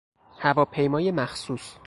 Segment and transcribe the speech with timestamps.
[0.39, 1.75] هواپیمای مخصوص